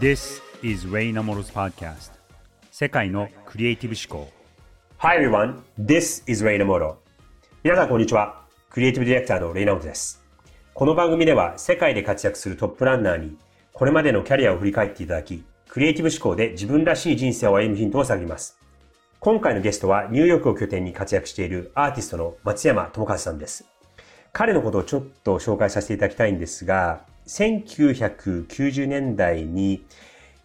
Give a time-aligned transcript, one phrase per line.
[0.00, 2.12] This is Ray Namoro's podcast
[2.70, 4.32] 世界のクリエイティブ思考
[4.98, 6.96] Hi everyone, this is Ray Namoro
[7.62, 8.42] 皆さんこんにちは。
[8.70, 10.24] クリエイティブディレクターのレイナモトです。
[10.72, 13.36] この番組では世界で活躍するトップランナーに
[13.72, 18.58] これまでのキャリアを振り返っていただき、クリエイティブ思考で自分らしい人生を歩むヒントを探ります。
[19.20, 23.66] 今回のゲストはニューヨークを拠点に活躍しているアーティストの松山智和さんです。
[24.32, 29.84] 彼のことをちょっと紹介させていただきたいんですが、1990年代に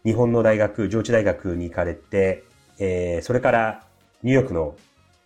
[0.04, 2.44] 日本の大学、上智大学に行かれて、
[2.80, 3.84] えーそれから
[4.24, 4.76] ニューヨークの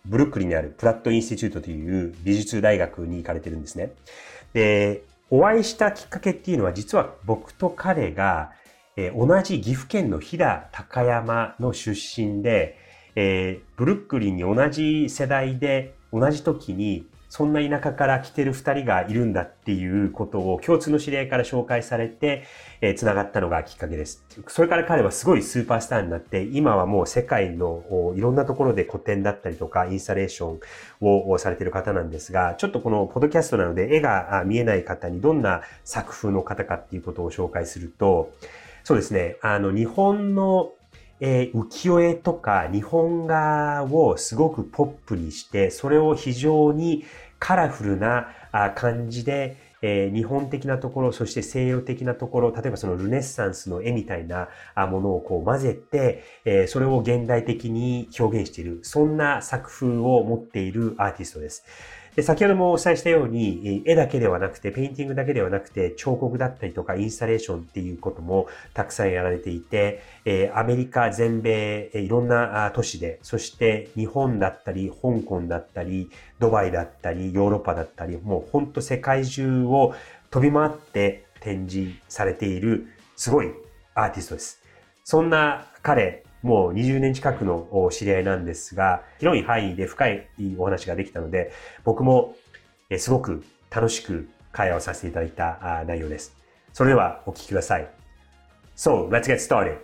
[0.04, 3.92] ブルックリンにあるプラットインスティチュートという美術大学に行かれてるんですね。
[4.52, 8.52] で、お会いしたきっかけっていうのは実は僕と彼が、
[8.96, 12.76] えー同じ岐阜県の飛騨高山の出身で、
[13.14, 22.44] えーブルックリンに同じ世代で同じ時にそんな田舎から来てる二人がいるんだっていうことを共通の知り合いから紹介されて、
[22.82, 24.22] えー、繋がったのがきっかけです。
[24.48, 30.60] それから彼はすごいスーパースターになって、今はもう世界のいろんなところで個展だったりとかインスタレーション
[31.00, 38.34] をされてる方なんですが、ちょっとこのポッドキャストなので絵が見えない方にどんな作風の方かっていうことを紹介すると、
[38.84, 40.72] そうですね、あの日本の
[41.24, 47.04] えー浮世絵とか日本画をすごくポップにして、それを非常に
[47.38, 48.26] カラフルな
[48.74, 61.64] 感じで、えー日本的なところ、そして西洋的なところ、例えばそのルネッサンスの絵みたいなものをこう混ぜて、えーそれを現代的に表現している、そんな作風を持っているアーティストです。
[62.16, 79.94] で先ほどもお伝えしたように、絵だけではなくて、ペインティングだけではなくて、彫刻だったりとか、インスタレーションっていうこともたくさんやられていて、えアメリカ、全米、いろんな都市で、そして日本だったり、香港だったり、ドバイだったり、ヨーロッパだったり、もう本当世界中を
[80.30, 83.52] 飛び回って展示されている、すごい
[83.94, 84.62] アーティストです。
[85.02, 91.52] そんな彼、もう20年近くのお知り合いなんですが、広い範囲で深いお話ができたので、
[91.84, 92.36] 僕も
[92.92, 96.36] えーすごく楽しく会話をさせていただいたあ内容です。
[96.74, 97.88] それではお聞きください。
[98.76, 99.78] So, let's get started.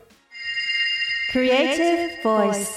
[1.33, 2.69] Creative Voice.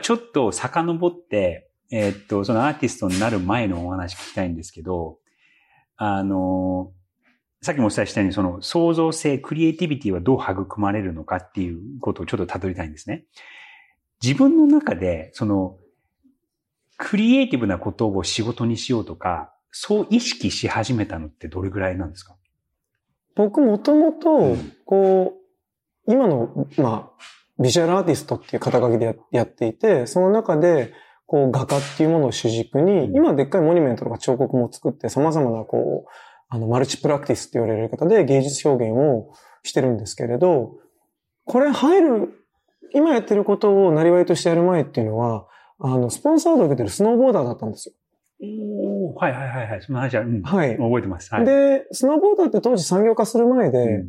[0.00, 5.18] ちょっと遡って、えーっと、そのアーティストになる前のお話聞きたいんですけど、
[5.96, 6.92] あの、
[7.60, 13.24] さっきもお伝えしたように、その創造性、クリエイティビティはどう育まれるのかっていうことをちょっと辿りたいんですね。
[14.22, 15.76] 自分の中で、その、
[16.96, 22.36] クリエイティブなことを仕事にしようとか、そう意識し始めたのってどれぐらいなんですか？
[23.36, 25.34] 僕もともとうん、こ
[26.06, 30.92] う、今の、まあ、ビジュアルアーティストっていう肩書きでややっていて、その中で、
[31.26, 33.16] こう、画家っていうものを主軸に、うん。
[33.16, 36.10] 今でっかいモニュメントとか彫刻も作って、様々な、こう、
[36.48, 39.32] あの、マルチプラクティスって言われる方で芸術表現を
[39.62, 40.76] してるんですけれど、
[41.44, 42.44] これ入る、
[42.94, 45.46] 今やってることをなりわいとしてやる前っていうのは、
[45.78, 47.94] あの、スポンサードを受けてるスノーボーダーだったんですよ。
[48.40, 49.82] おはいはいはいはい。
[49.82, 50.76] その話は、うん、はい。
[50.76, 51.34] 覚えてます。
[51.34, 51.44] はい。
[51.44, 54.08] で、スノーボーダーって当時産業化する前で、うん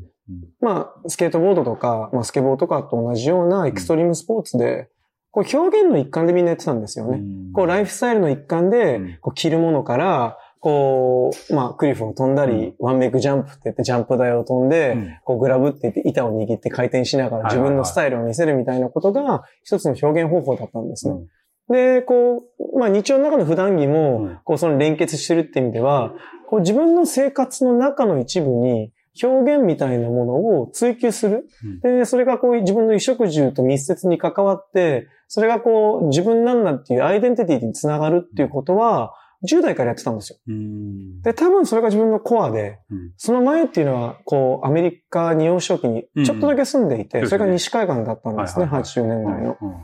[0.61, 4.89] まあ、スケートボードとか、まあ、スケボーとかと同じようなエクストリームスポーツで、
[5.31, 7.17] こう表現の一環でみんなやってたんですよね。
[7.17, 12.75] うんこうライフスタイルの一環で、うんこう着るものから、こう、まあ、クリフを飛んだり、うん。
[12.79, 15.17] ワンメイクジャンプって言ってジャンプ台を飛んで、うん。
[15.23, 21.15] こうグラブって言って板を握って回転しながら自分のスタイルを見せるみたいなことが一つの表現方法だったんですね。
[21.69, 21.75] うん。
[21.75, 24.39] で、こう、まあ日常の中の普段着も、うん。
[24.43, 26.13] こうその連結してるって意味では、
[26.49, 28.91] こう自分の生活の中の一部に
[29.23, 31.45] 表現みたいなものを追求する。
[31.83, 39.13] で、それがこう自分の衣食住と密接に関わって、それがこう自分なんだっていうアイデンティティにつながるっていうことは、
[39.47, 40.39] 10代からやってたんですよ。
[40.47, 41.21] うん。
[41.21, 43.11] で、多分それが自分のコアで、うん。
[43.17, 48.89] その前っていうのは、こう、アメリカに幼少期にちょっとだけ住んでいて、うんそれが西海岸だったんですね、はいはいはい。
[48.89, 49.57] 80年代の。
[49.61, 49.75] うん。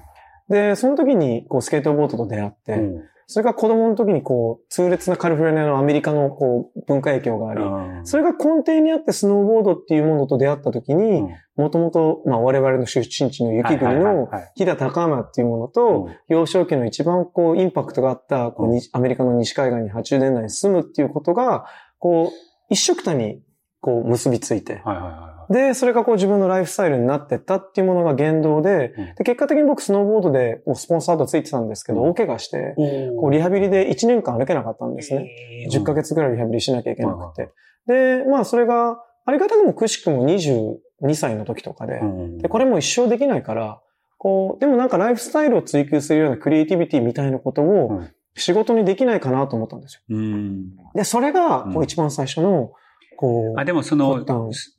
[0.50, 7.62] で、その時に、こう、スケートボードと出会って、うんそれが子供の時にこう、痛烈なカリフォルニアのアメリカのこう、文化影響があり、
[8.04, 11.24] それが根底にあってスノーボードっていうものと出会った時に、
[11.56, 21.66] もともと、まあ我々の出身地の雪国の飛騨高山っていうものと、幼少期の一番こう、インパクトがあった、こうにアメリカの西海岸に80年代に住むっていうことが、
[21.98, 22.36] こう、
[22.70, 23.42] 一緒くたに
[23.86, 33.16] こう結びついて、はいはいはで、それがこう自分のライフスタイルになってったっていうものが言動で、うんで結果的に僕スノーボードでもうスポンサードついてたんですけど、うん大怪我して、い。
[33.16, 35.68] こうリハビリで1年間歩けなかったんですね。
[35.72, 37.52] 10ヶ月ぐらいリハビリしなきゃいけなくて。
[37.86, 38.98] で、まあそれが、
[39.28, 42.02] ありがたくもくしくも22歳の時とかで、
[42.40, 43.82] で、これも一生できないから、
[44.18, 50.02] こう、でもなんかライフスタイルを追求するようなクリエイティビティみたいなことをうん仕事にできないかなと思ったんですよ。
[50.10, 50.76] うん。
[50.94, 52.74] で、それが、うんこう一番最初の、
[53.16, 53.60] こう。
[53.60, 54.26] あ、でもその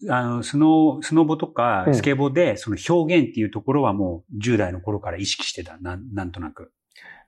[0.08, 5.78] あの、スノー、スノボとかうんスケボで、その表現っていうところはもう10代の頃から意識してた。
[5.78, 6.72] なん、なんとなく。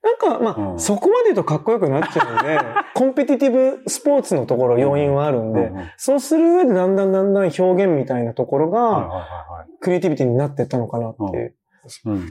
[0.02, 2.58] なんか、まあ、うんそこまで言うとかっこよくなっちゃうんで、
[2.94, 9.26] コンペティティブスポーツのところ要因はあるんで、うんうんはいそうする上でだんだんだんだん表現みたいなところが、
[9.80, 11.54] クリエイティビティになっていったのかなっていう。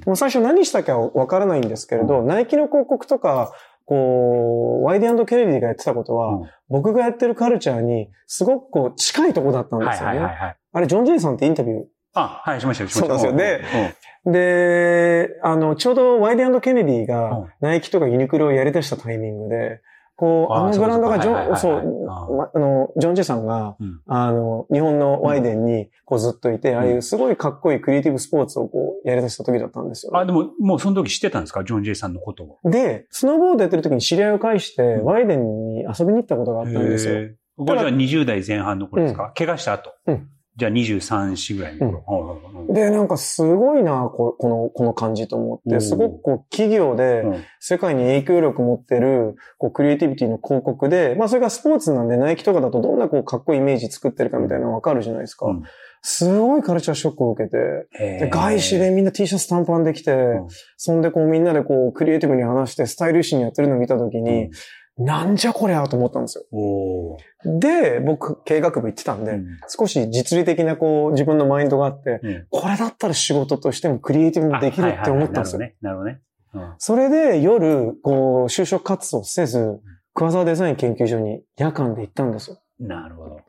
[0.05, 3.51] もう最初何したかはわからないんですけれど、ナイキの広告とか、
[3.87, 10.19] こう、ワイデンケネディがやってたことは、うん僕がやってるカルチャーにすごくこう近いとこだったんではいすよね。
[10.19, 10.57] はいはいはい。
[10.73, 13.19] あれ、ジョン・ジェイさんってインタビューあ、はい、しましたよ、しました。
[13.19, 13.83] そうですよ
[14.25, 19.79] うんで、あの、ちょうどワイデンケネディうがんナイキとかユニクロをやり出したタイミングで、
[20.17, 24.01] こう、あのブランドがジョン、そうあの、ジョン・ジェイさんが、うん。
[24.07, 30.11] あの、日本のワイデンにこうずっといて、ああいうすごいかっこいいクリエイティブスポーツをこうやり出した時だったんですよ。
[30.11, 31.63] ね、あ、でも、もうその時知ってたんですか？
[31.63, 32.57] ジョン・ジェイさんのことを。
[32.69, 35.05] で、スノーボードやってる時に知り合いを介して、うん。
[35.05, 37.29] ワイデンに遊びに行ったことがあったんですよ。
[37.57, 39.93] これじゃあ20代前半の頃ですか、怪我した後。
[40.07, 42.01] うんじゃあ23、4ぐらいの。
[42.01, 42.27] 頃。
[42.27, 45.81] はいはいはいで、なんかすごいな、ここの、この感じと思って、うん。
[45.81, 47.43] すごくこう企業でうん。
[47.59, 55.47] 世界に影響力持ってる、こうクリエイティビティの広告で、まあそれがスポーツなんでナイキとかだとどんなこうかっこいいイメージ作ってるかみたいなのわかるじゃないですか。
[55.47, 55.63] うん。
[56.01, 60.47] すごいカルチャーショックを受けて、外資でみんな T シャツ短パンできて、ん。
[60.77, 64.49] そんでこうみんなでこうクリエイティブに話してスタイリッシュにやってるのを見たときに、
[64.97, 67.17] なんじゃこりゃと思ったんですよ。
[67.59, 75.61] で、僕経営学部行ってたんで、うん少し実利的なこう自分のマインドがあって、うんこれだったら仕事としてもクリエイティブにできるって思ったんですよ。
[75.61, 76.21] あはいはいはいなるほどね。
[76.53, 76.75] なるほどね。
[76.79, 79.79] それで夜、こう、就職活動せず、
[80.13, 82.57] 桑沢デザイン研究所に夜間で行ったんですよ。
[82.79, 83.41] うんなるほ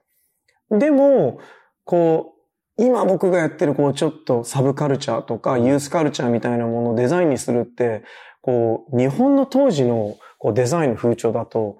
[0.71, 0.79] ど。
[0.79, 1.39] でも、
[1.85, 2.35] こ
[2.79, 8.05] う、今僕がやってるこうちょっとサブカルチャーとかユースカルチャーみたいなものをデザインにするって、
[8.41, 11.79] こう、日本の当時のこうデザインの風潮だと、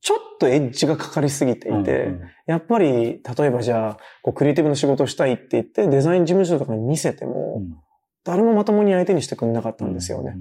[0.00, 7.60] ちょっとエッジがかかりすぎていて、うんうんやっぱり、例えばじゃあ、こうクリエイティブの仕事をしたいって言って、デザイン事務所とかに見せても、
[8.24, 10.34] 誰もまともに相手にしてくれなかったんですよね。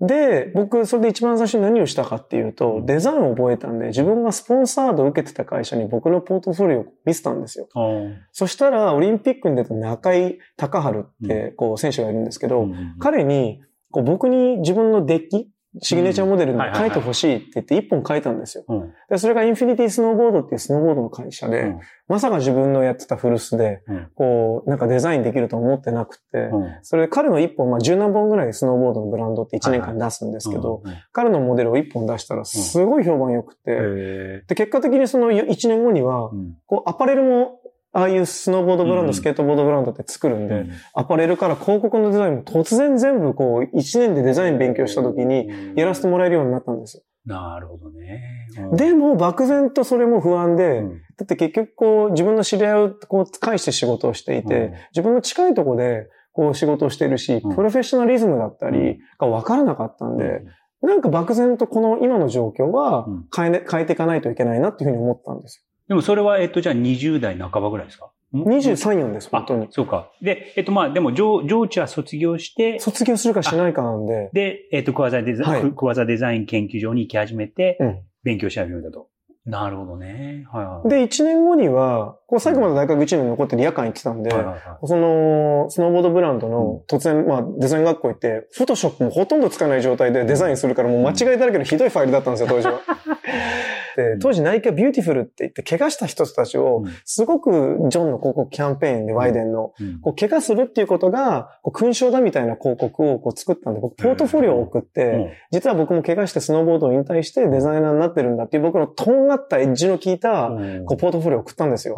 [0.00, 7.68] で、僕、それで一番最初に何をしたかっていうと、デザインを覚えたんで、自分がスポンサードを受けてた会社に僕のポートフォリオを見せたんですよ。
[7.74, 8.18] うん。
[8.32, 13.62] そしたら、オリンピックに出た中井隆春って、こう、選手がいるんですけど、うん彼に、
[13.92, 15.48] こう、僕に自分のデッキ、
[15.80, 18.64] シグネチャーモデルに書いてほしいって言って一本書いたんですよ。
[18.68, 18.92] うん。
[19.10, 21.80] で、それがインフィニティスノーボードっていうスノーボードの会社で、うん。
[22.06, 24.08] まさか自分のやってたフルスで、うん。
[24.14, 26.78] こう、なんかデザインできると思ってなくて、うん。
[26.82, 30.82] それで彼の一本、まあ十何本ぐらいスノーボードのブランドって1年間出すんですけど、
[31.12, 36.30] 彼のモデルを一本出したらすごい評判良くて、へで、結果的にその1年後には
[36.66, 37.58] こう、アパレルも、
[37.94, 39.14] ああいうスノーボードブランド、うん。
[39.14, 40.70] スケートボードブランドって作るんで、うん。
[40.94, 47.04] アパレルから広告のデザインも突然全部こう、1年でデザイン勉強した時に、やらせてもらえるようになったんですよ。
[47.24, 48.20] なるほどね。
[48.58, 50.88] うん、でも、漠然とそれも不安で、うん。
[50.90, 54.72] だって結局こう、自分の知り合いをこう、介して仕事をしていて、うん。
[54.92, 57.54] 自分の近いところでこう仕事をしているし、うん。
[57.54, 60.42] プロフェッショナリズムだったりが分からなかったんで、
[60.82, 63.24] なんか漠然とこの今の状況はうん。
[63.34, 68.06] 変え,、ね、変えていかないといけないなっていうふうに思ったんですでもそれは、えっと、じゃあ20代半ばぐらいですか？
[68.06, 68.10] よ。
[68.44, 68.74] 23、
[69.10, 69.68] 4です、本当にあ、。
[69.70, 70.10] そうか。
[70.20, 79.08] で、えっと、まあ、でも、上、上智は卒業して、卒業するかしないかなんで、で、えっと、桑沢デザイン、はい桑沢デザイン研究所に行き始めて、うん勉強し始めたと。
[79.44, 80.46] なるほどね。
[80.50, 80.88] はいはい。
[80.88, 92.80] で、1年後には、こう最後まで大学1年残って夜間行ってたんで、はいはいはいその、スノーボードブランドの突然、まあ、デザイン学校行って、フォトショップもほとんど使えない状態でデザインするから、もう間違いだらけのひどいファイルだったんですよ、当時は。
[93.96, 97.50] で、当時ナイキはビューティフルって言って、怪我した人たちをうん、すごく
[97.88, 100.00] ジョンの広告キャンペーンで、ワイデンの、うん。
[100.00, 105.30] こう、怪我するっていうことが、こう勲章だみたいな広告をこう作ったんで、僕、ポートフォリオを送って、うん。
[105.50, 110.84] 実は僕も怪我してスノーボードを引退してデザイナーになってるんだっていう僕のとんがったエッジの効いた、うん。
[110.84, 111.96] こう、ポートフォリオを送ったんですよ。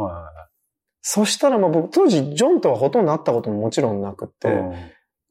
[1.00, 4.48] そしたら、まあ僕、当時、ジョンとはほとんど会ったことももちろんなくって、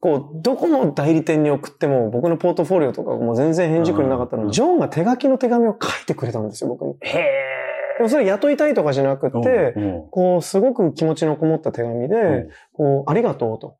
[0.06, 6.94] こう、どこの代理店に送っても、僕のポートフォリオとかも全然返事くれなかったのうんに、ジョンが手書きの手紙を書いてくれたんですよ、僕に。
[7.00, 7.12] へ
[7.98, 9.72] でもそれ雇いたいとかじゃなくえ。
[9.72, 13.78] て、うんこう、すごく気持ちのこもった手紙で、うんこう、ありがとうと。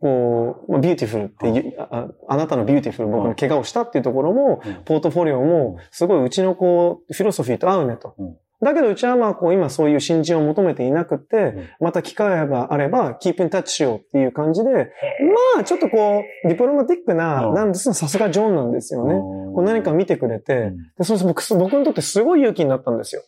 [0.00, 8.14] こう、まあ、 beautiful っていう、ああなたの beautiful、僕の怪我をしたっていうところも、うんポートフォリオも、すごいうちのこう、 philosophy と合うねと。
[8.60, 11.68] うんだけどうちはまあこう今そういう新人を求めていなくて、ん。
[11.80, 17.54] また機会があれば、 keep in touch しようっていう感じで、まあちょっとこう、 diplomatic な、うん。
[17.54, 19.14] なんですさすがジョンなんですよね。
[19.14, 19.16] う
[19.50, 19.54] ん。
[19.54, 23.22] こう何か見てくれて、でそれ僕僕にとってすごい勇気になったんですよ。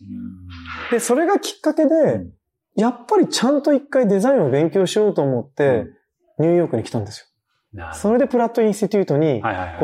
[0.91, 2.33] で、それがきっかけで、ん。
[2.75, 5.87] やっぱりちゃんと一回デザインを勉強しようと思って、
[6.39, 6.45] うん。
[6.45, 7.27] ニューヨークに来たんですよ。
[7.93, 9.41] それでプラットインスティテュートに、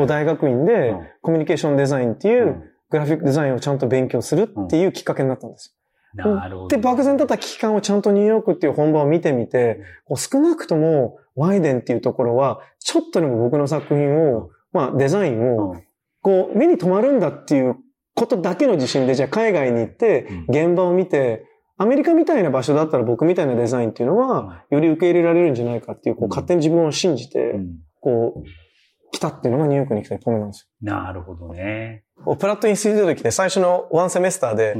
[0.07, 1.07] 大学院でうん。
[1.21, 5.75] コミュニケーションデザインっていううんグラフィックデザインをちゃんと勉強するっていうきっかけになったんです。
[6.13, 6.67] なるほど。
[6.67, 15.75] で、漠然だった危機感をちゃんとニューヨークっていう本場を見てみて、こう少なくともワイデンっていうところは、ちょっとでも僕の作品を、まあデザインを、
[16.21, 17.75] こう目に留まるんだっていう
[18.15, 21.45] ことだけの自信で、じゃあ海外に行って、現場を見て、
[21.77, 27.59] アメリカみたいな場所だったら僕みたいなデザインっていうのは、より受け入れられるんじゃないかっていう、こう勝手に自分を信じて、
[28.01, 28.43] こう、
[29.11, 30.93] 来たっていうのがニューヨークに来た一歩目なんですよ。
[30.93, 32.03] なるほどね。
[32.39, 34.75] プラットインスティテュートで来て最初のワンセメスターで、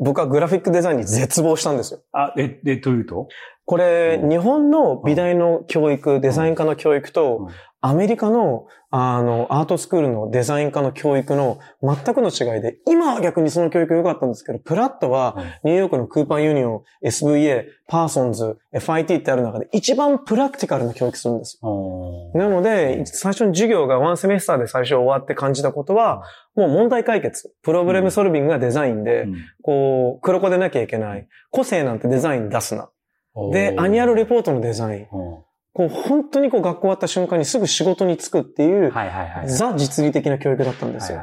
[0.00, 2.00] 僕はグラフィックデザインに絶望したんですよ。
[2.12, 3.28] あ、で、で、というと？
[3.64, 7.48] これ、日本の美大の教育、デザイン科の教育と、
[7.80, 22.32] アメリカの、あの、アートスクールのデザイン科の教育の全くの違いで、今は逆にその教育良かったんですけど、プラットは、ニューヨークのクーパーユニオン、SVA、パーソンズ、FIT ってある中で一番 practical な教育するんですよ。
[22.34, 26.24] なので、最初の授業が one semester で最初終わって感じたことは、
[26.56, 27.54] もう問題解決。
[27.62, 29.28] problem solving がデザインで、
[29.62, 31.28] こう、黒子でなきゃいけない。
[31.50, 32.90] 個性なんてデザイン出すな。
[33.52, 35.06] で、アニュアルレポートのデザイン。
[35.72, 38.92] こう、本当にこう学校終わった瞬間にすぐ仕事に就くっていう、
[39.46, 41.20] ザ実利的な教育だったんですよ。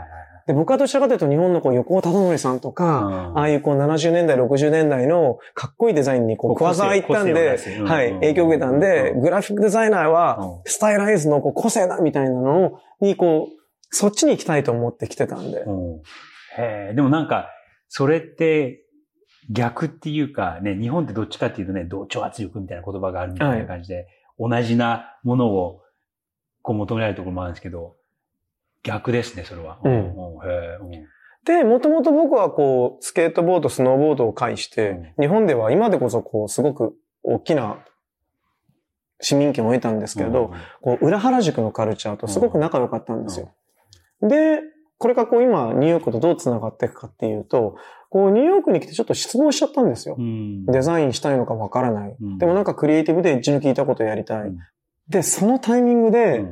[0.47, 13.55] で、僕はどちらかというと日本のこう横尾忠則さんとか、ああいうこう70年代、60年代のかっこいいデザインにこう、食わざ行ったんで、はい、影響を受けたんで、グラフィックデザイナーは、スタイライズのこう個性だみたいなのにこう、
[13.89, 15.65] そっちに行きたいと思ってきてたんで。
[16.57, 17.49] へでもなんか、
[17.87, 18.83] それって、
[19.49, 24.07] 逆っていうかね、日本ってどっちかっていうとね、同調圧力みたいな言葉があるみたいな感じで、はい、
[24.39, 25.81] 同じなものを
[26.61, 27.95] こう求められるところもあるんですけど、
[28.83, 29.79] 逆ですね、それは。
[29.83, 29.93] うん。
[29.93, 30.09] うん、
[31.45, 37.79] で、もともと僕はこう、スケートボード、スノーボードを介して、うん、日本では今でこそこう、すごく大きな
[39.21, 40.51] 市民権を得たんですけれど、うん、
[40.81, 43.51] こう、裏原宿のカルチャーとすごく仲良かったんですよ。
[44.21, 44.61] で、
[44.97, 47.75] これがこう今、ニューヨークとどう繋がっていくかっていうと、
[48.09, 50.15] こう、ニューヨークに来てちょっと失望しちゃったんですよ。
[50.17, 54.41] うん、デザインしたいのかわからない、うん、でもなんかクリエイティブで一の聞いたことやりたい。
[54.43, 54.57] うん、
[55.09, 56.45] で、そのタイミングで、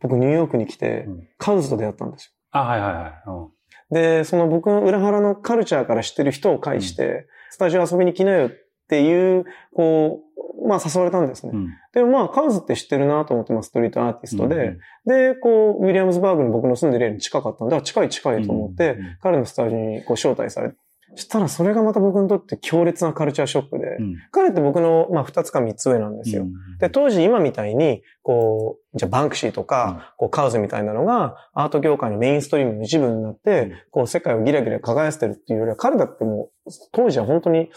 [0.00, 1.06] 僕ニューヨークに来て、
[1.38, 2.32] カウズと出会ったんですよ。
[2.52, 2.92] あ、はいはい
[3.28, 3.48] は
[3.90, 3.94] い。
[3.94, 8.50] で、その僕の裏腹のカルチャーから知ってる人を介して、スタジオ遊びに来なよっ
[8.88, 10.22] ていう、こ
[10.55, 11.52] う、まあ誘われたんですね。
[11.92, 14.76] でもまあ、カウズって知ってるなと思ってます、ストリートアーティストで。
[15.06, 20.76] で、こう、ウィリアムズバーグに僕の住んでる家に近かったんで、近い近いと思って、彼のスタジオにこう招待されて、
[21.14, 26.42] そしたらそれがまた僕にとって強烈なカルチャーショックで、うん、彼って僕の、まあ、二つか三つ上なんですよ。
[26.42, 37.70] うん、で、当時今みたいに、こう、じゃバンクシーとか、うん、こう、カウズみたいなのが、アート業界のメインストリームの一部になって、こう、世界をギラギラ輝かせてるっていうよりは、彼だってもう、当時は本当に、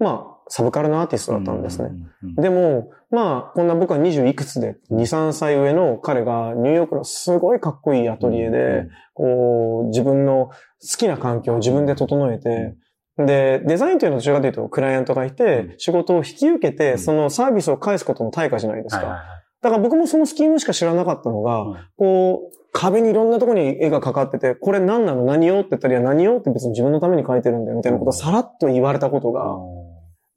[0.00, 1.90] まあ、サブカルのアーティストだったんですね。
[2.36, 10.52] でも、まあ、こんな僕は20いくつで、2、3歳上の彼がニューヨークのすごいかっこいいアトリエで、こう、自分の好
[10.98, 12.74] きな環境を自分で整えて、
[13.18, 19.22] で、デザインというのはどちらかというと、クライアントがいて、仕事を引き受けて、そのサービスを返すことの対価じゃないですか。
[19.62, 21.66] だから僕もそのスキームしか知らなかったのが、
[21.96, 25.24] こう、壁にいろんなところに絵がかかってて、これ何なの？
[25.24, 29.56] 何をって言ったら、いや何をって別に自分のために描いてるんだよみたいなことをさらっと言われたことが、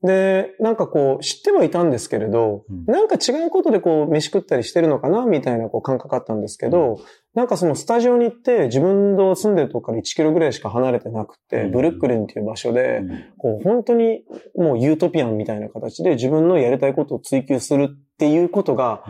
[0.04, 7.04] で、なんかこう、知ってはいたんですけれど、うん、なんか違うことでこう、飯食ったりしてるのかなみたいなこう感覚あったんですけど、うん、
[7.36, 13.02] なんかそのスタジオに行って、自分の住んでるとこから1キロぐらいしか離れてなくて、うん、ブルックリンっていう場所で、
[13.38, 19.04] こう、本当にもうユートピアンみたいな形で自分のやりたいことを追求するっていうことが、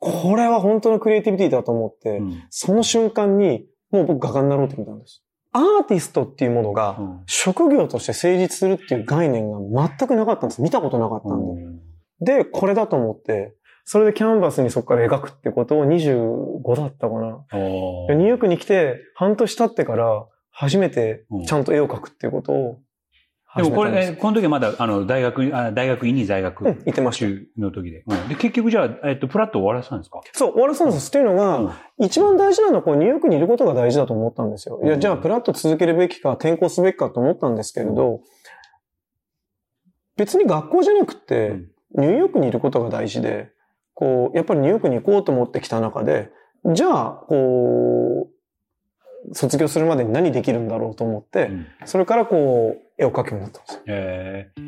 [0.00, 5.22] これは本当のクリエイティビティだと思って、その瞬間に、もう僕画家になろうと思ったんです。
[5.52, 10.62] アーティストっていうものが、職業として成立するっていう概念が全くなかったんです。
[10.62, 11.54] 見たことなかったん
[12.24, 12.42] で。
[12.42, 13.54] で、これだと思って、
[13.84, 17.44] それでキャンバスにそこから描くってことを25だったかな。
[17.52, 22.78] ニューヨークに来て半年経ってから初めてちゃんと絵を描くっていうことを
[23.56, 26.64] でもこれ、えこの時はまだ、あの、大学、あ大学院に在学。
[26.64, 27.26] うん、行ってました。
[27.26, 28.04] 中の時で。
[28.06, 30.20] うん、で、結局じゃあ、えっと、プラット終わらせたんですか？
[30.32, 31.08] そう、終わらせたんです。
[31.08, 31.64] っていうのが、う
[32.02, 34.80] ん、一番大事なのは、こう、ニューヨークにいることが大事だと思ったんですよ。
[34.84, 38.20] いや、じゃあ、プラット続けるべきか、転校すべきかと思ったんですけれど、
[40.16, 41.56] 別に学校じゃなくて、
[41.96, 43.50] ニューヨークにいることが大事で、
[43.94, 46.30] こう、やっぱりニューヨークに行こうと思ってきた中で、
[46.72, 53.82] じゃあ、こう、卒業するまでに何できるんだろうと思って、うん、それからこう、絵を描くようになったんです。
[53.86, 54.60] えー、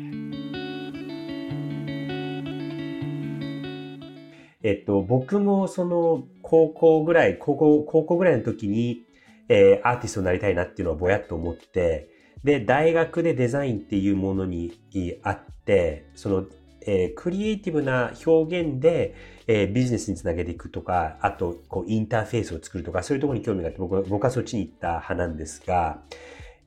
[4.63, 9.03] えっと、僕もその、高校ぐらい、高校、高校ぐらいの時に、
[9.49, 12.09] えー、アーティストになりたいなっていうのはぼやっと思って、
[12.43, 14.73] で、大学でデザインっていうものに
[15.21, 16.45] あって、その、
[16.85, 19.15] えー、クリエイティブな表現で、
[19.47, 26.01] えー、ビジネスにつなげていくとか、あと、こう、インターフェースを作るとか、そういうところに興味があって、僕は、僕はそっちに行った派なんですが、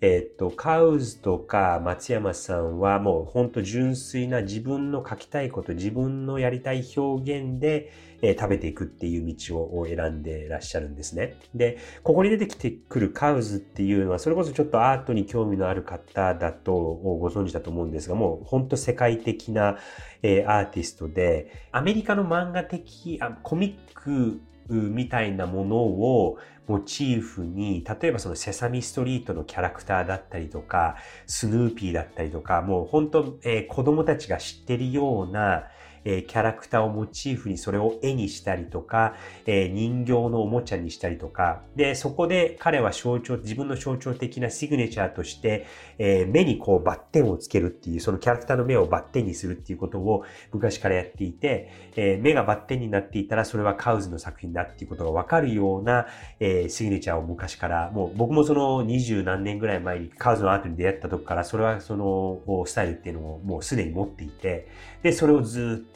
[0.02, 11.36] えっと、カウズとか松山さんはもう本当純粋な自分の書きたいこと、自分のやりたい表現で、えー、食べていくっていう道を選んでいらっしゃるんですね。
[11.54, 19.78] で、ここに出てきてくるカウズっていうのは、それこそちょっとアートに興味のある方だとご存知だと思うんですが、もう本当世界的な、
[20.22, 30.96] えー、アーティストで、アメリカの漫画的、あコミックみたいなものをモチーフに、例えばそのセサミストリートのキャラクターだったりとか、
[31.26, 35.64] スヌーピーだったりとか、もう本当、えー、子供たちが知ってるような、
[36.06, 45.66] えー、キャラクターをモチーフにそれを絵にしたりとか、えー、人形のおもちゃにしたりとか、で、そこで彼は象徴、自分の象徴的なシグネチャーとして、
[45.98, 56.06] えー、目にこうバッテンをつけるっていう、そのキャラクターの目をバッテンにするっていうことを昔からやっていて、え目がバッテンになっていたらそれはカウズの作品だっていうことがわかるような、
[56.38, 64.68] えシグネチャーを昔から、もう僕もその二十何年ぐらい前にカウズのアートに出会った時から、それはそのスタイルっていうのをもうすでに持っていて、
[65.02, 65.95] で、それをずっ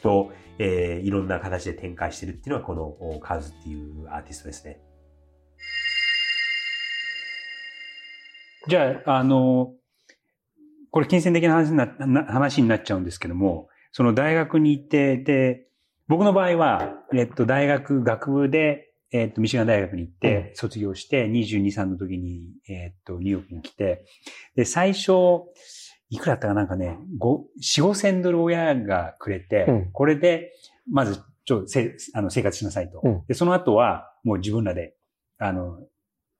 [0.57, 4.79] えー、いろんな形で展開してるっていうのはこのカズっていうアーティストですね。
[8.67, 9.73] じゃあ、あの、
[10.91, 15.67] これ金銭的な話にな話になっちゃうんですけども、その大学に行って、で、
[16.07, 24.05] 僕の場合は、えっと、大学、学部で、えっと、ミシガン大学に行って、卒業して、22、3の時に、えっと、ニューヨークに来て、
[24.55, 25.11] で、最初、
[26.11, 30.51] いくらだったかなんかね、五、四五千ドル親がくれて、うん、これで、
[30.91, 34.93] まず、ちょ、せ、あの、生活しなさいと、うん、で、その後は、もう自分らで、
[35.39, 35.79] あの、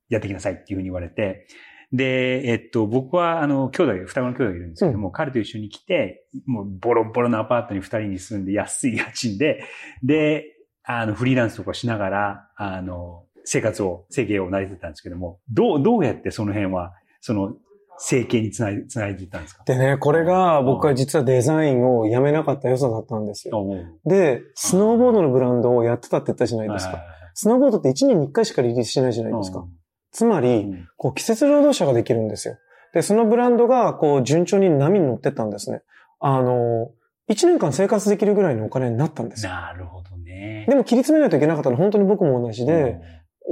[0.10, 1.48] やってきなさいっていうふうに言われて、
[1.94, 9.64] で、えっと、僕は、あの、兄弟、双子の兄弟がいるんですけども、うん、彼と一緒に来て、もう、ボロボロのアパートに二人に住んで、安い家賃で、
[10.04, 10.46] で、
[10.84, 17.56] あの、フリーランスとかしながら、あの、生活を、生計を成り立てたんですけども、どう、どうやってその辺は、その、
[17.98, 19.64] 整形につないつないでいったんですか？
[19.66, 23.66] でね、これが僕は実はデザインをやめなかった良さだったんですよ。
[24.06, 27.04] で、スノーボードのブランドをやってたって言ったじゃないですか。
[27.34, 29.66] スノーボードって1年に1回しかリリースしないじゃないですか。
[30.12, 32.58] つまり、こう季節労働者ができるんですよ。
[32.94, 35.82] で、そのブランドがこう順調に波に乗ってったんですね。
[36.20, 36.90] あの、
[37.30, 39.52] 1年間生活できるぐらいのお金になったんですよ。
[39.54, 40.66] なるほどね。
[40.68, 43.00] でも切り詰めないといけなかったのは本当に僕も同じで、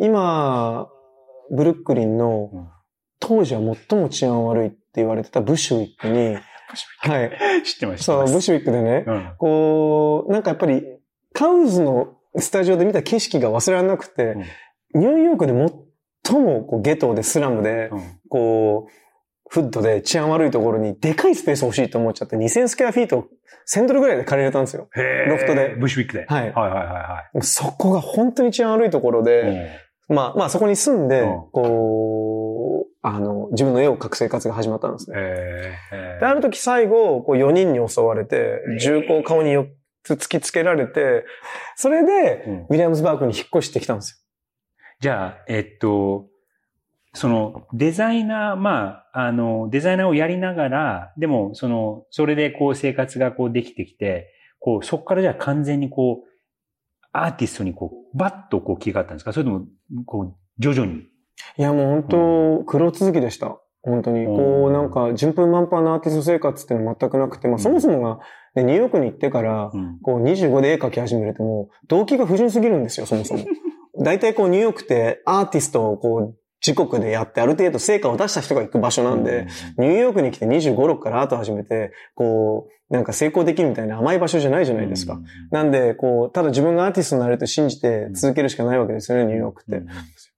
[0.02, 0.89] 今、
[1.56, 2.49] ブルックリンの、
[3.19, 6.38] 当時は最も治安悪いって言われてたブッシュウィックに、
[6.99, 7.63] はい。
[7.63, 8.05] 知ってました。
[8.05, 10.84] そう、ブッシュウィックでね、うん、こう、なんかやっぱり、
[11.34, 14.36] カウズのスタジオで見た景色が忘れられなくて、
[14.93, 15.53] うん、ニューヨークで
[16.23, 18.91] 最もこうゲトでスラムで、うん、こう、
[19.49, 23.27] フッドで治安悪いところにでかいスペース欲しいと思っちゃって、2000スクエアフィート、
[23.73, 24.89] 1000ドルぐらいで借りれたんですよ。
[25.27, 25.75] ロフトで。
[25.79, 26.25] ブッシュウィックで。
[26.27, 26.53] はい。
[26.53, 27.41] はいはいはいはい。
[27.41, 29.71] そこが本当に治安悪いところで、
[30.08, 35.15] まあまあそこに住んで、こう、あの、自分の絵を描く生活が始まったんですね。
[36.19, 39.67] で、ある時最後、こう4人に襲われて、銃口顔に4
[40.03, 41.25] つ突きつけられて、
[41.75, 44.17] それで、ウィリアムズバーグに引っ越してきたんですよ。
[44.99, 46.27] じゃあ、えっと、
[47.13, 56.29] そのデザイナー、まあ、あの、デザイナーをやりながら、でも、その、それでこう生活がこうできてきて、こう、そこからじゃあ完全にこう、
[57.13, 59.31] アーティストにこう、バッとこう気があったんですか？
[59.33, 59.65] それとも、
[60.05, 61.03] こう、徐々に
[61.58, 62.04] いや、もう本
[62.60, 63.60] 当、苦労続きでした。
[63.82, 64.25] 本当に。
[64.25, 68.19] こう、なんか、順風満帆なアーティスト生活っていうのは全くなくて、まあ、そもそもが、
[68.56, 69.71] ね、ニューヨークに行ってから、
[70.04, 73.45] こう、25で絵描き始めるともう、動機が不純すぎるんですよ、そもそも。
[74.02, 85.19] 大体こう、ニューヨークってアーティストをこう、自国でやってある程度成果を出した人が行く場所なんで、ニューヨークに来て25、6からアート始めて、こう、なんか成功できるみたいな甘い場所じゃないじゃないですか。
[85.52, 89.84] なんで、こう、ただ自分がアーティストになれると信じて続けるしかないわけですよね、ニューヨークって。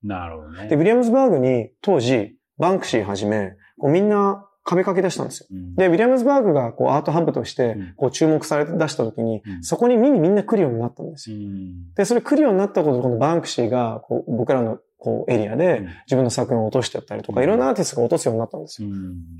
[0.03, 0.67] なるほどね。
[0.67, 5.47] で、ウィリアムズバーグに当時、バンクシーはじめ、こうみんな壁掛け出したんですよ。
[5.51, 11.37] うん、で、ウィリアムズバーグがこうアートハブとしてこう注目されて出した時に、うん、そこに見にみんな来るようになったんですよ。
[11.37, 18.89] うん、で、それ来るようになったことで、このバンクシーがこう僕らのこうエリアで自分の作品を落としてやったりとか、いろんなアーティストが落とすようになったんですよ。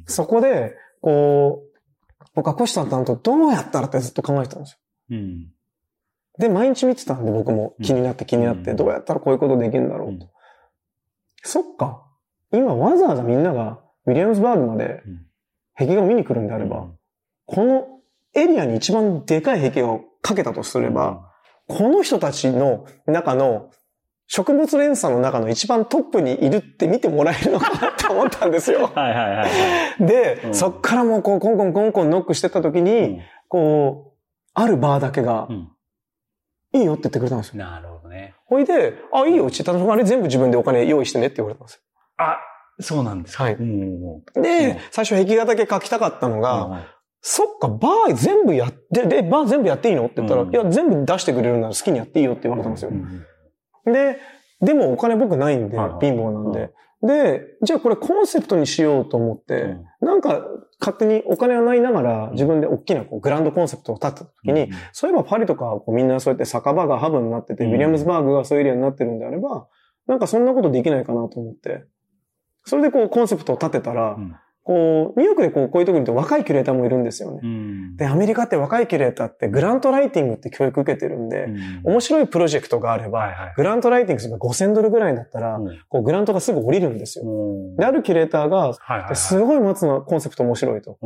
[0.07, 4.79] そこで、こう、僕はコシタン担当どうやったらってずっと考えてたんです
[5.11, 5.17] よ。
[6.39, 7.75] で、毎日見てたんで僕も。
[7.83, 10.31] 気になって気になって、どうやったらこういうことできるんだろうと。
[11.43, 12.07] そっか。
[12.51, 15.03] 今わざわざみんながウィリアムズバーグまで
[15.77, 16.89] 壁画を見に来るんであれば、
[17.45, 17.85] この
[18.33, 21.31] エリアに一番でかい壁画をかけたとすれば、
[21.67, 23.69] この人たちの中の
[24.33, 28.89] 植物連鎖の中の一番トップにいるって見てもらえるのかなって思ったんですよ。
[28.95, 29.45] はいはいはい、は
[29.99, 30.05] い。
[30.05, 34.17] で、うん、そっからもうこうコンコンコンコンノックしてた時に、うん、こう、
[34.53, 35.69] あるバーだけが、うん、
[36.71, 37.61] いいよって言ってくれたんですよ。
[37.61, 38.35] なるほどね。
[38.45, 41.81] ほいで、あ、いいよ、うち、あれ全部自分でお金用意してねって言われたんですよ。
[42.15, 42.37] あ、
[42.79, 43.43] そうなんですか。
[43.43, 46.81] はいうんで、うん最初壁画だけ描きたかったのが、うん
[47.23, 52.93] そっか、バー全部やって、で、バー全部やっていいのって言ったら、うんいや、全部出してくれるなら好きにやっていいよって言われたんですよう。
[52.93, 53.25] ん
[53.85, 54.17] で、
[54.61, 56.05] でもお金僕ないんで、はいはい。
[56.05, 56.71] 貧乏なんで。
[57.03, 60.07] で、じゃあこれコンセプトにしようと思って、うん。
[60.07, 60.45] なんか
[60.79, 67.71] 勝手にお金はないながら自分で大きなこうグランドコンセプトを立てた時に、そういえばパリとかこうみんなそうやって酒場がハブになってて、うん。
[67.71, 69.67] ウィリアムズバーグがそういうエリアになってるんであれば、
[70.07, 71.85] なんかそんなことできないかなと思って、
[72.65, 77.39] それでこうコンセプトを立てたら、うんこう、ニューヨークでこうこういうとこにって若いキュレーターもいるんですよね。
[77.41, 77.97] うん。
[77.97, 81.81] で、アメリカって若いキュレーターってグラントライティングって教育受けてるんで、うん。
[81.83, 85.79] 面白いプロジェクトがあれば、はいはいグラントライティングすれば5000ドルぐらいだったら、うん。
[85.89, 87.25] こうグラントがすぐ降りるんですよ。
[87.25, 87.75] うん。
[87.75, 89.15] で、あるキュレーターが、はいはいはい。
[89.15, 90.97] すごい待つのコンセプト面白いと。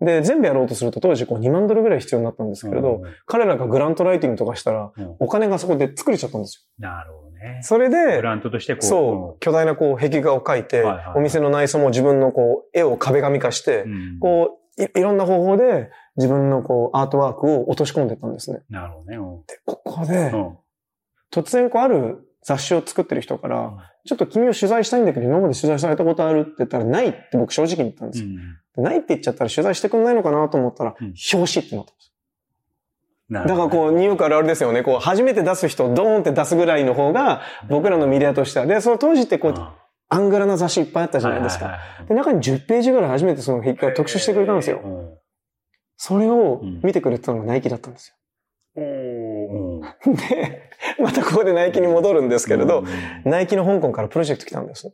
[0.00, 7.62] うんで、全部やろうとすると当時こう2万ドルぐらい必要になったんですけれど、うん彼らがグラントライティングとかしたら、うんお金がそこで作れちゃったんですなるほどねよ。。
[7.62, 8.86] それグで、ラントとしてこう。
[8.86, 18.60] そう、巨大なこう壁画を描いて、はいはいはいお店の内装も自分のこう絵を壁紙化して、うんこうい、いろんな方法で自分のこうアートワークを落とし込んでったんですね。
[18.68, 19.16] なるほどね。
[19.16, 20.56] うんで、ここで、うん
[21.32, 28.30] 突然こうある雑誌を作ってる人から、うんちょっと君を取材したいんだけど、今まで取材されたことあるって言ったら、ないって僕正直に言ったんですよ。
[28.76, 32.12] でないって言っちゃったら取材してくんないのかなと思ったら、うん表紙ってなったんです
[33.28, 34.82] なだからこう、ニューヨークあるあるですよね。
[34.82, 38.64] こう、初めて出す人をドーンって出すぐらいの方が、僕らのメディアとしては。
[38.64, 39.54] で、その当時ってこう、
[40.08, 41.78] アングラな雑誌いっぱいあったじゃないですか。
[42.08, 44.80] で、中に10ページぐらい初めてその壁画を特集してくれたんですよ。
[45.96, 48.16] それを見てくれてたのがナイキだったんですよ。
[50.04, 52.84] で、またここでナイキに戻るんですけれど、
[53.24, 54.92] ナイキの香港からプロジェクト来たんです。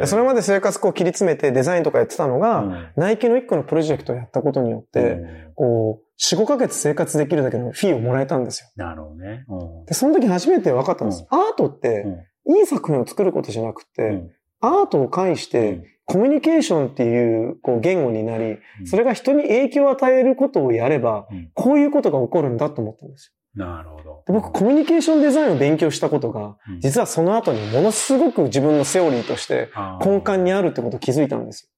[0.00, 5.20] でそれまで生活こう切り詰めてデザインとかやってたのが、ナイキの一個のプロジェクトをやったことによって、
[5.54, 8.68] こう、4、5ヶ月生活できるだけのフィーをもらえたんですよ。
[8.74, 9.44] なるほどね。
[9.86, 11.24] で、その時初めて分かったんです。
[11.30, 12.04] アートって、
[12.48, 14.24] いい作品を作ることじゃなくて、
[14.60, 23.37] アートを介して、コミュニケーションっていうこう言語になり、それが人に影響を与えることをやれば、こういうことが起こるんだと思ったんですよ。
[23.58, 24.22] なるほど。
[24.26, 29.70] で僕、コミュニケーションデザインを勉強したことが、実はその後にものすごく自分のセオリーとして
[30.04, 31.70] 根幹にあるってことを気づいたんです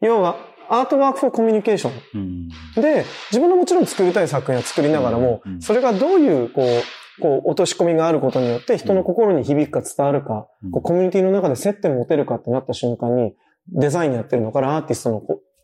[0.00, 0.08] よ。
[0.08, 0.36] 要は、
[0.70, 2.48] アートワークフォーコミュニケーション。
[2.80, 13.34] で、自分のもちろん作りたい作品は作りながらも、それがどういう、こう、こう、落とし込みがあることによって人の心に響くか伝わるか、こうコミュニティの中で接点を持てるかってなった瞬間に、
[13.68, 15.22] デザインやってるのからアーティストの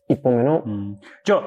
[0.08, 0.64] 一本目の。
[1.24, 1.42] じゃあ、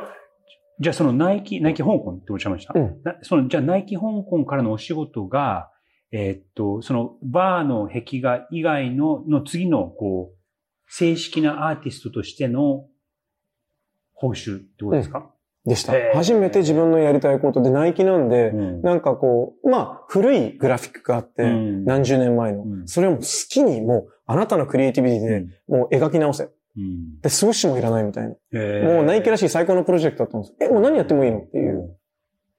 [0.80, 5.70] じゃあそのナイキ、ナイキ香港っておっしゃいました、うん、その、じゃあナイキ香港からのお仕事が、
[6.12, 10.38] えー、っと、そのバーの壁画以外の、の次の、こう、
[10.88, 12.86] 正式なアーティストとしての
[14.14, 15.32] 報酬ってことですか、
[15.66, 15.70] うん。
[15.70, 15.94] でした。
[16.14, 21.86] 初めて自分のやりたいことで、ナイキなんで、うん、なんかこう、まあ、古いグラフィックがあって、うん。
[21.86, 22.88] 何十年前の、うん。
[22.88, 26.50] それを好きに、もう、あなたのクリエイティビティで、もう描き直せ。
[26.80, 28.36] うんで、スウッシュもいらないみたいな。
[28.54, 30.56] えもうナイキらしい最高のプロジェクトだったんです。
[30.62, 31.40] え、もう何やってもいいの？
[31.40, 31.96] っていう。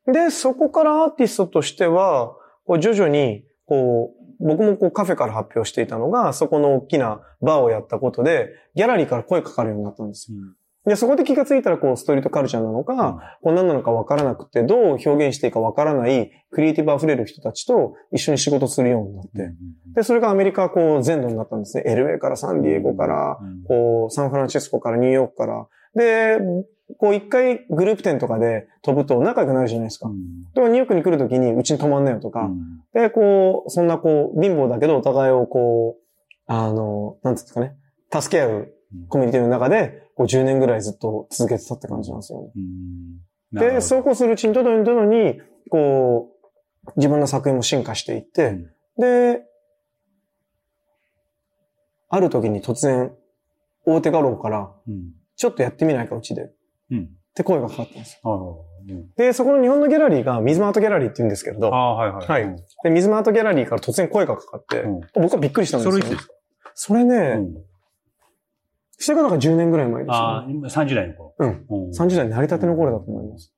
[0.06, 10.38] で、そこからアーティストとしては、こう徐々に、こう、僕もこうカフェから発表していたのが、そこの大きなバーをやったことで、ギャラリーから声かかるようになったんですよ。
[10.86, 19.54] で、そこで気がついたら、こう、ストリートカルチャーなのか、こう何なのかわからなくて、どう表現していいかわからない、クリエイティブ溢れる人たちと一緒に仕事するようになって、
[19.94, 21.84] で、それがアメリカ、こう、全土になったんですね。
[21.86, 23.38] LA からサンディエゴから、
[23.68, 25.66] こう、サンフランシスコからニューヨークから。
[25.94, 26.38] で、
[26.98, 30.08] こう、一回グループ展とかで飛ぶと仲良くなるじゃないですか。
[30.54, 32.48] で、ニューヨークに来るときにうちに泊まんなよとか。
[32.94, 36.02] で、こう、そんなこう、貧乏だけどお互いをこう、
[36.46, 37.76] あの、なんつうんですかね、
[38.10, 38.74] 助け合う
[39.08, 42.50] コミュニティの中で、こう10年ぐらいずっと続けてたって感じなんですよね。
[43.52, 46.28] で、そうこうするうちにど々にど々に、こ
[46.86, 48.58] う、自分の作品も進化していって、
[48.98, 49.42] で、
[52.08, 53.12] ある時に突然、
[53.86, 54.70] 大手画廊から、
[55.36, 56.42] ちょっとやってみないか、うちで。
[56.44, 56.52] っ
[57.34, 58.64] て声がかかったんですよ。
[59.16, 62.26] で、そこの日本のギャラリーが、水間アートギャラリーって言うんですけれど、はいはい。
[62.26, 62.56] はい。
[62.82, 66.34] で、水間アートギャラリーから突然声がかかって、僕はびっくりしたんですよ、それいつですか？
[69.00, 71.34] それね、してから10年ぐらい前ですああ、今30代の頃。
[71.38, 71.90] うん。
[71.90, 73.52] 30代になりたての頃だと思います。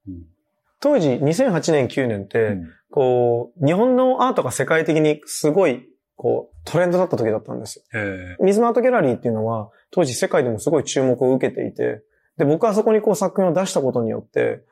[0.81, 2.59] 当時、2008年、9年って、
[2.91, 8.37] こう、日本のアートが世界的にすごい、こう、トレンドだった時だったんですよ。
[8.41, 12.03] 水間アートギャラリーっていうのは、当時世界でもすごい注目を受けていて、
[12.37, 14.63] で、僕はそこにこう作品を出したことによって、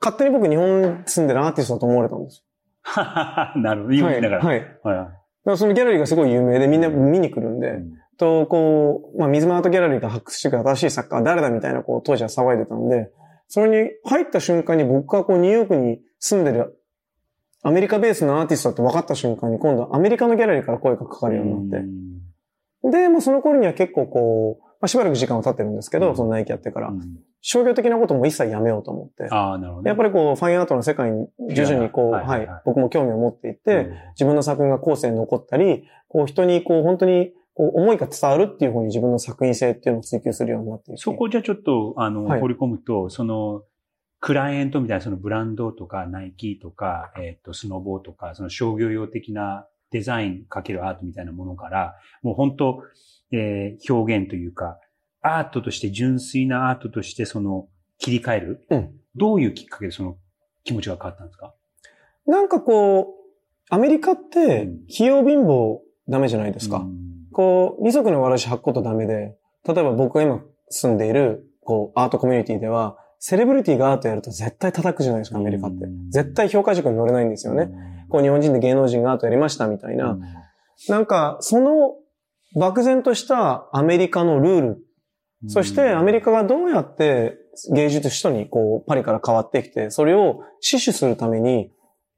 [0.00, 2.44] 勝手に僕日本に住んでるアーティストだと思われたんです
[2.96, 3.94] なるほど。
[3.94, 4.44] 言いながら。
[4.44, 4.58] はい。
[4.58, 4.66] はい。
[4.84, 5.12] だか
[5.44, 13.10] らそのギャラリーがすごい有名でみんな見に来るんで、うん、と、こう、まあ、水間アートギャラリーが発掘してくる新しい作家は誰だみたいな、こう、当時は騒いでたんで、
[13.48, 16.78] それに入った瞬間に僕がこう、ニューヨークに住んでる
[17.62, 21.82] アメリカベースのアーティストだって分かった瞬間に、今度はアメリカのギャラリーから声がかかるようになっ
[22.82, 26.92] て、で、もうその頃には結構こう、まあ、しばらく時間は経ってるんですけど、そのナイキやってから、
[27.42, 29.28] 商業的なことも一切やめようと思って。
[29.30, 37.32] ああ、なるほど、やっぱりこう、ファインアートの世界に徐々にこう、はい、僕も興味を持っていって、自分の作品が後世に残ったり、こう、人にこう、本当に
[37.68, 41.00] 思いが伝わるっていうふうに自分の作品性っていうのを追求するようになっていて。
[41.00, 43.62] そこじゃちょっと、あの、掘り込むと、その、
[44.20, 52.82] クライアントみたいなそのブランドとか、ナイキとか、えっ、と、スノボーとか、その商業用的なデザインかけるアートみたいなものから、もう本当、
[53.32, 54.78] えー、表現というか、
[55.22, 57.68] アートとして純粋なアートとしてその
[57.98, 60.16] 切り替える、うん、どういうきっかけでその
[60.64, 61.54] 気持ちが変わったんですか？
[62.26, 63.04] なんかこう、
[63.68, 66.78] アメリカって、費用貧乏ダメじゃないですか。
[66.78, 75.86] うん、こう、二足のわらし履くことダメで、例えば僕が今住んでいる、こう、アートコミュニティでは、セレブリティがアートやると絶対叩くじゃないですか、アメリカって。
[76.10, 77.70] 絶対評価軸に乗れないんですよね。
[78.08, 80.18] こう、日本人で芸能人がアートやりましたみたいな。
[80.88, 81.96] なんか、その
[82.58, 84.78] 漠然としたアメリカのルール、
[85.48, 87.38] そしてアメリカがどうやって
[87.72, 91.70] 芸術首都にこうパリから変わってきて、それを死守するために、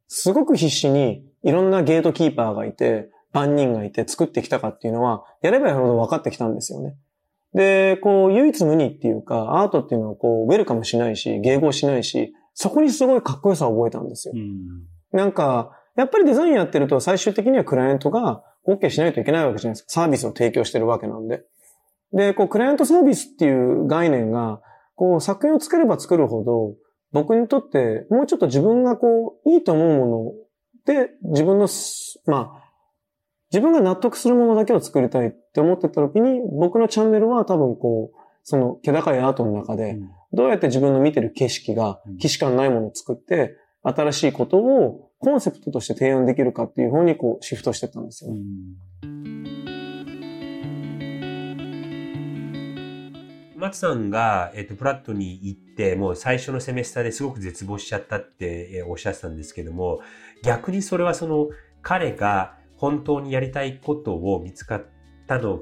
[0.09, 6.97] すごく必死にいろんなゲートキーパーがいて、万人がいて作ってきたかっていうのは、やればやるほど分かってきたんですよね。
[7.55, 14.35] で、こう、唯一無二っていうか、アートっていうのはこう、ウェルカムしないし、迎合しないし、そこにすごいかっこよさを覚えたんですよ。
[15.13, 19.91] なんか、やっぱりデザインやってると最終的にはクライアントが OK しないといけないわけじゃないですか。
[19.91, 21.43] サービスを提供してるわけなんで。
[22.13, 24.61] で、こう、クライアントサービスっていう概念が、
[24.95, 26.75] こう、作品を作れば作るほど、
[27.13, 30.35] 僕にとって、もうちょっと自分がこう、いいと思うも
[30.87, 31.69] ので、自分の、
[32.27, 32.62] まあ、
[33.53, 39.99] 自分が納得するものだけを作りたいって思ってた時に、僕のチャンネルは多分こう、その気高いアートの中で、
[40.33, 48.31] どうやって自分の見てる景色が、既視感ないものを作って、新しいことをコンセプトとして提案できるかっていう方にこうシフトしてったんですよ。
[53.57, 60.01] 松さんが、えっと、プラットに行って、もう最初のセメスターですごく絶望しちゃったっておっしゃってたんですけども、
[60.43, 61.49] 逆にそれはその
[61.83, 64.85] 彼が本当にやりたいことを見つかっ
[65.29, 65.61] たの、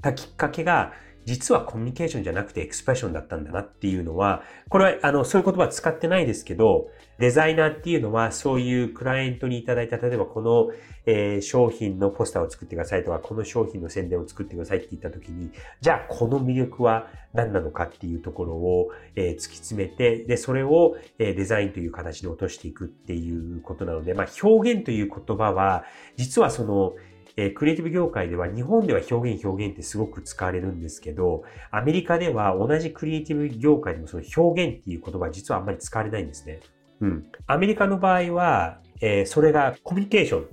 [0.00, 0.94] たきっかけが、
[1.26, 6.86] 実はコミュニケーションじゃなくてエクスプレッションだったんだなっていうのは、これは、あの、そういう言葉は使ってないですけど、
[7.18, 10.70] デザイナーっていうのは、そういうクライアントにいただいた、例えばこの、
[11.06, 15.50] えー、商品のポスターを作ってくださいとか、この商品の宣伝を作ってくださいって言った時に、
[15.80, 25.84] じゃあこの魅力は何なのかっていうところを、えー、突き詰めて、で、それを、えー、デザインという形で落としていくっていうことなので、まあ、表現という言葉は、
[26.16, 26.94] 実はその、
[27.36, 36.60] え、クリエイティブ業界では日本では表現表現ってすごく使われるんですけど、アメリカでは同じクリエイティブ業界でもその表現っていう言葉は実はあんまり使われないんですね。
[37.00, 37.26] うん。
[37.46, 40.46] アメリカの場合は、えー、それがコミュニケーション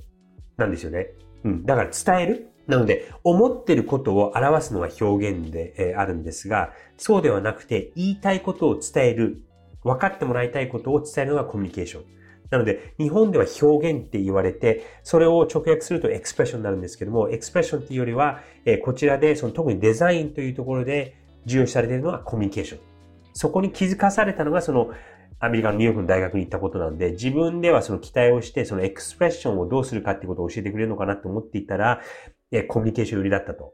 [0.58, 1.08] なんですよね。
[1.43, 1.65] うん。
[1.65, 2.47] だから伝える。
[2.67, 9.43] なので、思ってることを表すのは表現で、えー、あるんですが、そうではなくて、言いたいことを伝える。
[9.84, 12.04] 分かってもらいたいことを伝えるのがコミュニケーション。
[12.51, 22.80] なので、日本では表現って言われて、それを直訳するとエクスプレッションになるんですけども、エクスプレッションっていうよりは、えこちらで、その特にデザインというところで重要視されているのはコミュニケーション。
[23.34, 24.91] そこに気づかされたのが、その、
[25.43, 31.99] アメリカのニューヨークの大学に行ったことなんで、自分ではその期待をして、そのエクスプレッションをどうするかっていうことを教えてくれるのかなと思っていたら、
[32.51, 33.73] えコミュニケーション寄りだったと。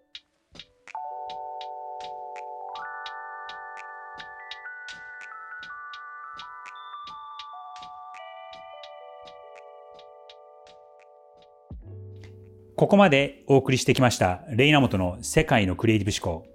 [12.77, 16.47] ここまでお送りしてきました、レイナモトの世界のクリエイティブ思考。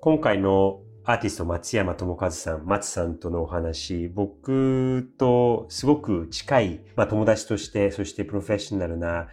[0.00, 9.28] 今回のアーティスト松山智和さん、松さんとのお話、僕とすごく近い、まあ、友達として、そしてプロフェッショナルな、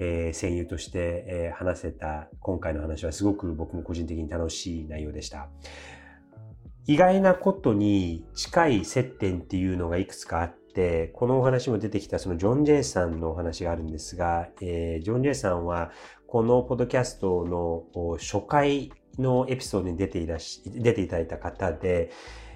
[0.00, 5.48] えー、戦友として、えー、話せた今回の話はすごく僕も個人的に楽しい内容でした。
[6.86, 15.92] 意外なことに近い接点っていうのがいくつかあって、このお話も出てきたそのジョン・ジェイさんのお話があるんですが、えー、ジョン・ジェイさんは
[16.26, 22.10] このポッドキャストの初回のエピソードに出ていらし、出ていただいた方で、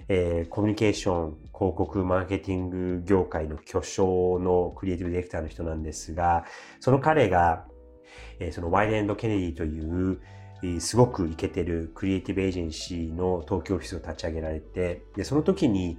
[0.08, 6.44] えー、コミュニケーション、広告、マーケティング業界の巨匠のクリエイティブディレクターの人なんですが、
[6.80, 7.66] その彼が、
[8.38, 10.20] えー、そのワイデンド・ケネディという、
[10.80, 15.98] すごくイケてるクリエイティブエージェンシーの東京オフィスを立ち上げられて、で、その時に、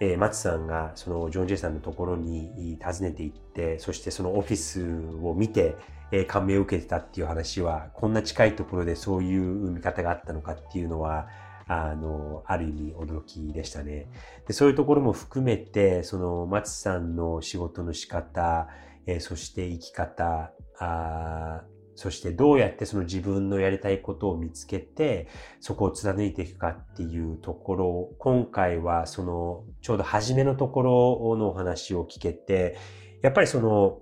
[0.00, 4.82] えー、松さんがそのジョン・ジェイさんのところに訪ねて行って、そしてそのオフィス
[5.22, 5.74] を見て、
[6.10, 11.28] え、感銘を受けてたっていう話は、こんな近いところでそういう見方があったのかっていうのは、
[11.66, 14.10] あの、ある意味驚きでしたね。
[14.46, 18.68] で、そういうところも含めて、その松さんの仕事の仕方、
[19.06, 21.62] えー、そして生き方、あ
[21.98, 25.26] そしてどうやってその自分のやりたいことを見つけて、
[25.58, 32.78] そこを貫いていくかっていうところ、今回はそのちょうど初めのところのお話を聞けて、
[33.20, 33.98] やっぱりその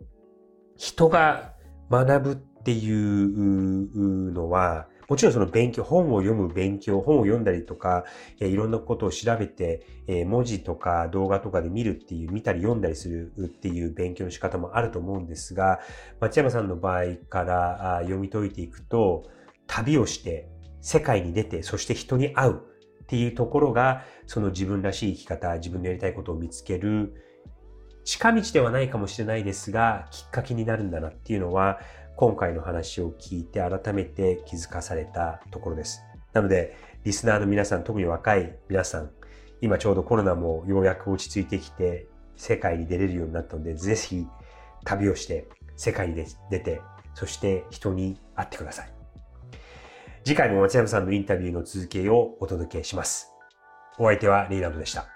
[0.77, 1.55] 人が
[1.91, 8.05] 学ぶっていうのは、もちろんその勉強、本を読む勉強、本を読んだりとか、
[8.41, 9.87] いろんなことを調べて、
[10.27, 15.79] 文字とか動画とかで見るっていう、見たり読んだりするっていう勉強の仕方もあると思うんですが、
[16.21, 19.23] 松山さんの場合から読み解いていくと、
[19.69, 20.49] 旅をして、
[20.81, 27.15] 世界に出て、そして人に会うっていうところが、その自分らしい生き方、自分のやりたいことを見つける、
[28.07, 31.81] 近道ではないかもしれないですが、きっかけになるんだなっていうのは、
[32.15, 36.03] 今回の話を聞いて改めて気づかされたところです。
[36.33, 39.11] なので、リスナーの皆さん、特に若い皆さん、
[39.61, 44.25] 今ちょうどコロナもようやく落ち着いてきて、世界に出れるようになったので、ぜひ
[44.85, 46.15] 旅をして世界に
[46.49, 46.81] 出て、
[47.15, 48.93] そして人に会ってください。
[50.25, 53.33] 次回も松山さんのインタビューの続きをお届けします。
[53.99, 55.16] お相手はレイランドでした。